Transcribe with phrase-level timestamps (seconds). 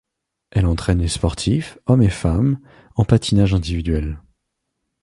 [0.49, 2.59] Elle entraine les sportifs, hommes et femmes,
[2.95, 4.17] en patinage individuel.